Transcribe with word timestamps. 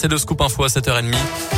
C'est 0.00 0.06
le 0.06 0.16
scoop 0.16 0.40
info 0.42 0.62
à 0.62 0.68
7h30. 0.68 1.57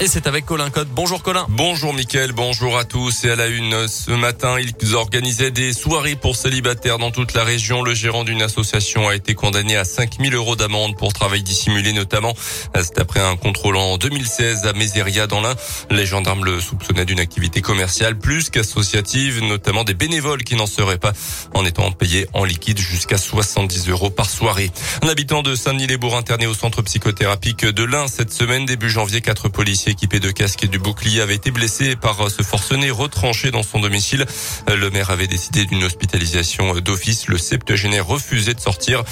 Et 0.00 0.08
c'est 0.08 0.26
avec 0.26 0.44
Colin 0.44 0.70
Code. 0.70 0.88
Bonjour 0.90 1.22
Colin. 1.22 1.46
Bonjour 1.50 1.94
Mickaël, 1.94 2.32
bonjour 2.32 2.76
à 2.76 2.84
tous. 2.84 3.24
Et 3.24 3.30
à 3.30 3.36
la 3.36 3.46
une, 3.46 3.86
ce 3.86 4.10
matin, 4.10 4.56
ils 4.58 4.96
organisaient 4.96 5.52
des 5.52 5.72
soirées 5.72 6.16
pour 6.16 6.34
célibataires 6.34 6.98
dans 6.98 7.12
toute 7.12 7.32
la 7.32 7.44
région. 7.44 7.80
Le 7.80 7.94
gérant 7.94 8.24
d'une 8.24 8.42
association 8.42 9.08
a 9.08 9.14
été 9.14 9.34
condamné 9.34 9.76
à 9.76 9.84
5000 9.84 10.34
euros 10.34 10.56
d'amende 10.56 10.96
pour 10.98 11.12
travail 11.12 11.44
dissimulé 11.44 11.92
notamment. 11.92 12.34
C'est 12.74 12.98
après 12.98 13.20
un 13.20 13.36
contrôle 13.36 13.76
en 13.76 13.96
2016 13.96 14.66
à 14.66 14.72
Méséria 14.72 15.28
dans 15.28 15.40
l'Ain. 15.40 15.54
Les 15.90 16.06
gendarmes 16.06 16.44
le 16.44 16.60
soupçonnaient 16.60 17.06
d'une 17.06 17.20
activité 17.20 17.60
commerciale 17.60 18.18
plus 18.18 18.50
qu'associative, 18.50 19.44
notamment 19.44 19.84
des 19.84 19.94
bénévoles 19.94 20.42
qui 20.42 20.56
n'en 20.56 20.66
seraient 20.66 20.98
pas 20.98 21.12
en 21.54 21.64
étant 21.64 21.92
payés 21.92 22.26
en 22.32 22.42
liquide 22.42 22.78
jusqu'à 22.78 23.16
70 23.16 23.88
euros 23.90 24.10
par 24.10 24.28
soirée. 24.28 24.72
Un 25.02 25.08
habitant 25.08 25.42
de 25.42 25.54
Saint-Denis-les-Bourgs 25.54 26.16
interné 26.16 26.48
au 26.48 26.54
centre 26.54 26.82
psychothérapique 26.82 27.64
de 27.64 27.84
l'Ain 27.84 28.08
cette 28.08 28.32
semaine, 28.32 28.66
début 28.66 28.90
janvier, 28.90 29.20
quatre 29.20 29.48
policiers 29.48 29.83
équipé 29.90 30.20
de 30.20 30.30
casques 30.30 30.64
et 30.64 30.68
du 30.68 30.78
bouclier 30.78 31.20
avait 31.20 31.34
été 31.34 31.50
blessé 31.50 31.96
par 31.96 32.30
ce 32.30 32.42
forcené 32.42 32.90
retranché 32.90 33.50
dans 33.50 33.62
son 33.62 33.80
domicile. 33.80 34.26
Le 34.68 34.90
maire 34.90 35.10
avait 35.10 35.26
décidé 35.26 35.64
d'une 35.64 35.84
hospitalisation 35.84 36.74
d'office. 36.80 37.28
Le 37.28 37.38
septuagénaire 37.38 38.06
refusait 38.06 38.54
de 38.54 38.60
sortir. 38.60 39.02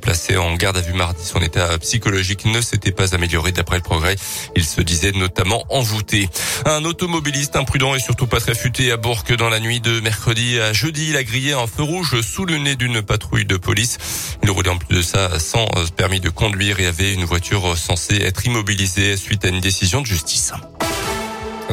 Placé 0.00 0.36
en 0.36 0.54
garde 0.54 0.76
à 0.76 0.80
vue 0.80 0.92
mardi, 0.92 1.24
son 1.24 1.40
état 1.40 1.76
psychologique 1.78 2.44
ne 2.44 2.60
s'était 2.60 2.92
pas 2.92 3.14
amélioré 3.14 3.52
d'après 3.52 3.76
le 3.76 3.82
progrès. 3.82 4.16
Il 4.56 4.64
se 4.64 4.80
disait 4.80 5.12
notamment 5.12 5.64
envoûté. 5.68 6.28
Un 6.64 6.84
automobiliste 6.84 7.56
imprudent 7.56 7.94
et 7.94 8.00
surtout 8.00 8.26
pas 8.26 8.40
très 8.40 8.54
futé 8.54 8.92
à 8.92 8.96
Bourg 8.96 9.24
dans 9.38 9.48
la 9.48 9.60
nuit 9.60 9.80
de 9.80 10.00
mercredi 10.00 10.58
à 10.60 10.72
jeudi. 10.72 11.08
Il 11.10 11.16
a 11.16 11.24
grillé 11.24 11.52
un 11.52 11.66
feu 11.66 11.82
rouge 11.82 12.20
sous 12.20 12.44
le 12.44 12.58
nez 12.58 12.76
d'une 12.76 13.02
patrouille 13.02 13.44
de 13.44 13.56
police. 13.56 13.98
Il 14.42 14.50
roulait 14.50 14.70
en 14.70 14.78
plus 14.78 14.96
de 14.96 15.02
ça 15.02 15.38
sans 15.38 15.66
permis 15.96 16.20
de 16.20 16.30
conduire 16.30 16.80
et 16.80 16.86
avait 16.86 17.12
une 17.14 17.24
voiture 17.24 17.76
censée 17.76 18.16
être 18.16 18.46
immobilisée 18.46 19.16
suite 19.16 19.44
à 19.44 19.48
une 19.48 19.60
décision 19.60 20.00
de 20.00 20.06
justice. 20.06 20.19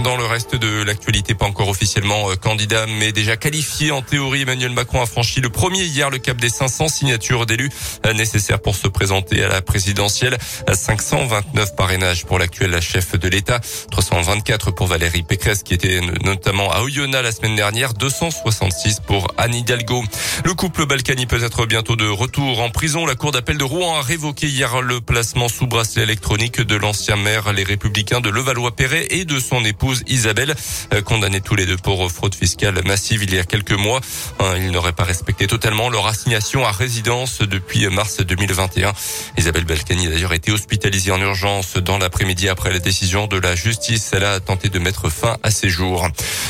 Dans 0.04 0.16
le 0.16 0.26
reste 0.26 0.56
de 0.56 0.84
l'actualité, 0.84 1.34
pas 1.34 1.48
encore 1.48 1.70
officiellement 1.70 2.30
euh, 2.30 2.36
candidat, 2.36 2.86
mais 2.86 3.12
déjà 3.12 3.36
qualifié 3.36 3.92
en 3.92 4.04
théorie, 4.04 4.44
Emmanuel 4.44 4.72
Macron 4.72 5.02
a 5.02 5.08
franchi 5.08 5.42
le 5.42 5.50
premier 5.50 5.84
hier 5.84 6.12
le 6.12 6.20
cap 6.20 6.38
des 6.38 6.50
500 6.50 6.88
signatures 6.88 7.48
d'élus 7.48 7.72
euh, 8.06 8.14
nécessaires 8.14 8.60
pour 8.60 8.76
se 8.76 8.88
présenter 8.88 9.44
à 9.44 9.48
la 9.50 9.62
présidentielle. 9.62 10.38
529 10.72 11.76
parrainages 11.76 12.26
pour 12.26 12.38
l'actuel 12.38 12.80
chef 12.80 13.18
de 13.18 13.28
l'État, 13.28 13.60
324 13.90 14.70
pour 14.72 14.86
Valérie 14.86 15.24
Pécresse 15.24 15.64
qui 15.64 15.74
était 15.74 16.00
notamment 16.24 16.72
à 16.72 16.84
Oyonnax 16.84 17.24
la 17.24 17.32
semaine 17.32 17.56
dernière, 17.56 17.94
266 17.94 19.00
pour 19.00 19.28
Anne 19.38 19.56
Hidalgo. 19.56 20.04
Le 20.46 20.54
couple 20.54 20.86
Balkany 20.86 21.26
peut 21.26 21.44
être 21.44 21.66
bientôt 21.66 21.96
de 21.96 22.08
retour 22.08 22.62
en 22.62 22.70
prison. 22.70 23.06
La 23.06 23.16
cour 23.16 23.32
d'appel 23.32 23.58
de 23.58 23.64
Rouen 23.64 23.98
a 23.98 24.02
révoqué 24.02 24.48
hier 24.48 24.82
le 24.82 25.02
placement 25.02 25.50
sous 25.50 25.68
bracelet 25.68 26.04
électronique 26.04 26.62
de 26.62 26.76
l'ancien 26.76 27.16
maire 27.16 27.54
Les 27.54 27.64
Républicains 27.64 28.22
de 28.22 28.30
Levallois-Perret 28.30 29.08
et 29.10 29.26
de 29.26 29.40
son 29.40 29.66
épouse 29.66 30.04
Isabelle, 30.08 30.56
euh, 30.94 31.02
condamnés 31.02 31.42
tous 31.42 31.56
les 31.56 31.66
deux 31.66 31.78
pour 31.78 32.12
fraude 32.12 32.36
fiscale 32.36 32.82
massive 32.86 33.24
il 33.24 33.34
y 33.34 33.40
a 33.40 33.44
quelques 33.44 33.72
mois. 33.72 34.00
Hein, 34.40 34.54
ils 34.58 34.72
n'auraient 34.72 34.94
pas 34.94 35.04
respecté 35.04 35.48
totalement 35.48 35.90
leur 35.90 36.08
assignation 36.08 36.66
à 36.66 36.72
résidence 36.72 37.40
depuis 37.40 37.88
mars 37.88 38.18
2021. 38.18 38.94
Isabelle 39.38 39.66
Balkany 39.66 40.08
a 40.08 40.10
d'ailleurs 40.12 40.34
été 40.34 40.52
hospitalisée 40.52 41.12
en 41.12 41.20
urgence 41.20 41.78
dans 41.78 41.98
l'après-midi 41.98 42.48
après 42.48 42.72
la 42.72 42.80
décision 42.80 43.28
de 43.28 43.38
la 43.38 43.56
justice. 43.56 44.12
Elle 44.14 44.24
a 44.24 44.40
tenté 44.40 44.70
de 44.70 44.80
mettre 44.80 45.10
fin 45.10 45.38
à 45.44 45.52
ses 45.52 45.70
jours. 45.70 46.08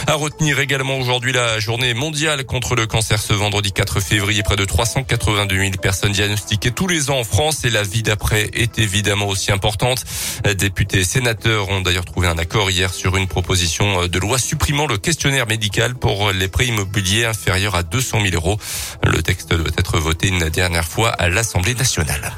À 0.08 0.14
retenir 0.14 0.60
également 0.60 0.98
aujourd'hui 0.98 1.32
la 1.32 1.60
journée 1.60 1.94
mondiale 1.94 2.46
contre 2.46 2.76
le 2.76 2.86
cancer 2.86 3.22
ce 3.22 3.34
vendredi 3.34 3.72
4 3.78 4.00
février. 4.00 4.42
Près 4.42 4.56
de 4.56 4.66
382 4.66 5.56
000 5.56 5.72
personnes 5.80 6.12
diagnostiquées 6.12 6.72
tous 6.72 6.88
les 6.88 7.12
ans 7.12 7.20
en 7.20 7.24
France 7.24 7.64
et 7.64 7.70
la 7.70 7.84
vie 7.84 8.02
d'après 8.02 8.50
est 8.54 8.80
évidemment 8.80 9.28
aussi 9.28 9.52
importante. 9.52 10.04
Députés 10.58 11.02
et 11.02 11.04
sénateurs 11.04 11.70
ont 11.70 11.82
d'ailleurs 11.82 12.06
trouvé 12.06 12.28
un 12.28 12.40
accord 12.40 12.72
hier 12.72 12.92
sur 12.92 13.18
une 13.18 13.28
proposition 13.28 14.08
de 14.08 14.20
loi 14.20 14.40
supprimant 14.40 14.88
le 14.88 14.98
questionnaire 14.98 15.46
médical 15.46 15.94
pour 15.94 16.32
les 16.32 16.48
prêts 16.48 16.66
immobiliers 16.66 17.26
inférieurs 17.26 17.76
à 17.76 17.84
200 17.84 18.22
000 18.22 18.34
euros. 18.34 18.58
Le 19.04 19.22
texte 19.22 19.54
doit 19.54 19.70
être 19.78 20.00
voté 20.00 20.30
une 20.30 20.50
dernière 20.50 20.86
fois 20.86 21.10
à 21.10 21.30
l'Assemblée 21.30 21.76
nationale 21.76 22.34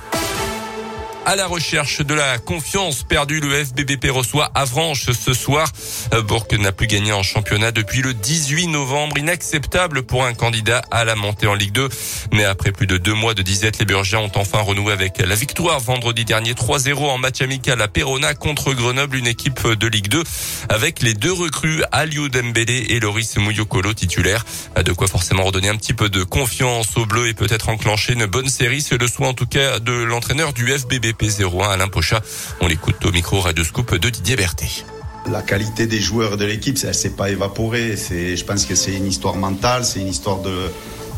à 1.29 1.35
la 1.35 1.45
recherche 1.45 2.01
de 2.01 2.15
la 2.15 2.39
confiance 2.39 3.03
perdue. 3.03 3.39
Le 3.39 3.63
FBBP 3.63 4.07
reçoit 4.09 4.49
Avranches 4.55 5.11
ce 5.11 5.35
soir. 5.35 5.71
Euh, 6.11 6.23
Bourg 6.23 6.47
n'a 6.57 6.71
plus 6.71 6.87
gagné 6.87 7.13
en 7.13 7.21
championnat 7.21 7.71
depuis 7.71 8.01
le 8.01 8.15
18 8.15 8.65
novembre. 8.65 9.15
Inacceptable 9.15 10.01
pour 10.01 10.25
un 10.25 10.33
candidat 10.33 10.81
à 10.89 11.05
la 11.05 11.15
montée 11.15 11.45
en 11.45 11.53
Ligue 11.53 11.73
2. 11.73 11.87
Mais 12.33 12.45
après 12.45 12.71
plus 12.71 12.87
de 12.87 12.97
deux 12.97 13.13
mois 13.13 13.35
de 13.35 13.43
disette, 13.43 13.77
les 13.77 13.85
Burgiens 13.85 14.21
ont 14.21 14.31
enfin 14.33 14.61
renoué 14.61 14.91
avec 14.91 15.19
la 15.19 15.35
victoire 15.35 15.79
vendredi 15.79 16.25
dernier 16.25 16.53
3-0 16.53 16.95
en 16.97 17.19
match 17.19 17.41
amical 17.41 17.79
à 17.79 17.87
Perona 17.87 18.33
contre 18.33 18.73
Grenoble, 18.73 19.15
une 19.15 19.27
équipe 19.27 19.67
de 19.67 19.87
Ligue 19.87 20.07
2 20.07 20.23
avec 20.69 21.03
les 21.03 21.13
deux 21.13 21.31
recrues 21.31 21.83
Aliou 21.91 22.29
Dembélé 22.29 22.87
et 22.89 22.99
Loris 22.99 23.37
Mouyokolo 23.37 23.93
titulaires. 23.93 24.45
De 24.83 24.93
quoi 24.93 25.07
forcément 25.07 25.43
redonner 25.43 25.69
un 25.69 25.75
petit 25.75 25.93
peu 25.93 26.09
de 26.09 26.23
confiance 26.23 26.97
aux 26.97 27.05
Bleus 27.05 27.27
et 27.27 27.35
peut-être 27.35 27.69
enclencher 27.69 28.13
une 28.13 28.25
bonne 28.25 28.49
série. 28.49 28.81
C'est 28.81 28.97
le 28.97 29.07
souhait 29.07 29.27
en 29.27 29.35
tout 29.35 29.45
cas 29.45 29.77
de 29.77 29.91
l'entraîneur 29.91 30.53
du 30.53 30.65
FBBP. 30.65 31.18
P01 31.19 31.69
Alain 31.69 31.87
Pochat. 31.89 32.21
On 32.61 32.67
l'écoute 32.67 33.05
au 33.05 33.11
micro 33.11 33.39
Radio 33.41 33.63
Scoop 33.63 33.93
de 33.95 34.09
Didier 34.09 34.37
Berthet. 34.37 34.85
La 35.29 35.41
qualité 35.41 35.85
des 35.85 35.99
joueurs 35.99 36.37
de 36.37 36.45
l'équipe, 36.45 36.77
elle 36.83 36.95
s'est 36.95 37.11
pas 37.11 37.29
évaporée. 37.29 37.97
C'est, 37.97 38.37
je 38.37 38.45
pense 38.45 38.65
que 38.65 38.73
c'est 38.73 38.93
une 38.93 39.05
histoire 39.05 39.35
mentale, 39.35 39.83
c'est 39.83 39.99
une 39.99 40.07
histoire 40.07 40.39
de, 40.39 40.71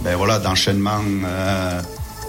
ben 0.03 0.16
voilà, 0.16 0.40
d'enchaînement 0.40 1.01
euh, 1.25 1.81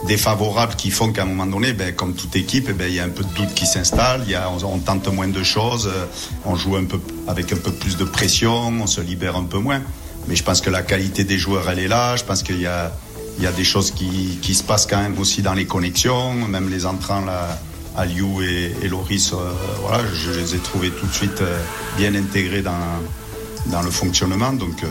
défavorable 0.06 0.74
qui 0.76 0.90
font 0.90 1.12
qu'à 1.12 1.22
un 1.22 1.26
moment 1.26 1.46
donné, 1.46 1.72
ben, 1.72 1.94
comme 1.94 2.14
toute 2.14 2.36
équipe, 2.36 2.70
ben, 2.70 2.88
il 2.88 2.94
y 2.94 3.00
a 3.00 3.04
un 3.04 3.08
peu 3.08 3.24
de 3.24 3.32
doute 3.34 3.54
qui 3.54 3.66
s'installe. 3.66 4.28
Y 4.28 4.34
a, 4.34 4.50
on, 4.50 4.78
tente 4.78 5.08
moins 5.08 5.28
de 5.28 5.42
choses, 5.42 5.90
euh, 5.92 6.04
on 6.44 6.54
joue 6.54 6.76
un 6.76 6.84
peu 6.84 7.00
avec 7.26 7.52
un 7.52 7.56
peu 7.56 7.72
plus 7.72 7.96
de 7.96 8.04
pression, 8.04 8.68
on 8.68 8.86
se 8.86 9.00
libère 9.00 9.36
un 9.36 9.44
peu 9.44 9.58
moins. 9.58 9.80
Mais 10.28 10.36
je 10.36 10.44
pense 10.44 10.60
que 10.60 10.70
la 10.70 10.82
qualité 10.82 11.24
des 11.24 11.38
joueurs, 11.38 11.68
elle 11.70 11.78
est 11.78 11.88
là. 11.88 12.16
Je 12.16 12.24
pense 12.24 12.42
qu'il 12.42 12.60
y 12.60 12.66
a 12.66 12.92
il 13.38 13.44
y 13.44 13.46
a 13.46 13.52
des 13.52 13.64
choses 13.64 13.90
qui, 13.90 14.38
qui, 14.42 14.54
se 14.54 14.62
passent 14.62 14.86
quand 14.86 15.00
même 15.00 15.18
aussi 15.18 15.42
dans 15.42 15.54
les 15.54 15.66
connexions, 15.66 16.34
même 16.34 16.68
les 16.68 16.86
entrants 16.86 17.24
là, 17.24 17.58
Aliou 17.96 18.42
et, 18.42 18.72
et 18.82 18.88
Loris, 18.88 19.32
euh, 19.32 19.52
voilà, 19.80 20.04
je, 20.14 20.30
les 20.30 20.54
ai 20.54 20.58
trouvés 20.58 20.90
tout 20.90 21.06
de 21.06 21.12
suite 21.12 21.40
euh, 21.40 21.62
bien 21.96 22.14
intégrés 22.14 22.62
dans, 22.62 22.72
dans 23.66 23.82
le 23.82 23.90
fonctionnement. 23.90 24.52
Donc 24.52 24.82
euh, 24.82 24.88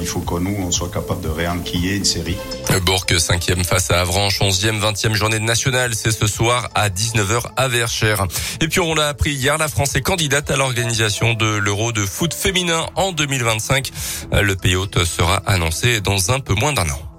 il 0.00 0.06
faut 0.06 0.20
que 0.20 0.38
nous, 0.38 0.54
on 0.60 0.70
soit 0.70 0.90
capable 0.90 1.20
de 1.22 1.28
réenquiller 1.28 1.96
une 1.96 2.04
série. 2.04 2.36
Bourg 2.84 3.06
5e 3.08 3.64
face 3.64 3.90
à 3.90 4.00
Avranches, 4.00 4.40
11e, 4.40 4.80
20e 4.80 5.14
journée 5.14 5.40
nationale. 5.40 5.94
C'est 5.94 6.12
ce 6.12 6.26
soir 6.26 6.68
à 6.74 6.90
19h 6.90 7.42
à 7.56 7.68
Verchères. 7.68 8.26
Et 8.60 8.68
puis 8.68 8.80
on 8.80 8.94
l'a 8.94 9.08
appris 9.08 9.32
hier, 9.32 9.58
la 9.58 9.68
France 9.68 9.96
est 9.96 10.02
candidate 10.02 10.50
à 10.50 10.56
l'organisation 10.56 11.34
de 11.34 11.56
l'Euro 11.56 11.92
de 11.92 12.04
foot 12.04 12.34
féminin 12.34 12.86
en 12.94 13.12
2025. 13.12 13.90
Le 14.32 14.54
pays 14.54 14.76
hôte 14.76 15.04
sera 15.04 15.36
annoncé 15.46 16.00
dans 16.00 16.30
un 16.30 16.40
peu 16.40 16.54
moins 16.54 16.72
d'un 16.72 16.88
an. 16.88 17.13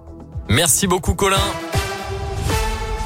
Merci 0.48 0.88
beaucoup 0.88 1.16
Colin. 1.16 1.38